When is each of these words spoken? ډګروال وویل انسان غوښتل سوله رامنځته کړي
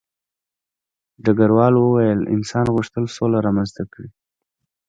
ډګروال 1.23 1.73
وویل 1.77 2.21
انسان 2.35 2.65
غوښتل 2.75 3.05
سوله 3.15 3.37
رامنځته 3.47 3.83
کړي 3.93 4.09